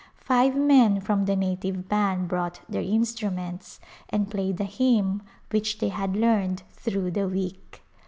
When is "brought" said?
2.27-2.61